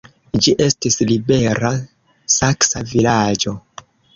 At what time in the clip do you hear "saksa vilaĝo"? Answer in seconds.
2.39-3.59